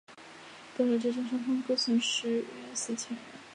[0.75, 3.19] 德勒之战双方各损失约四千人。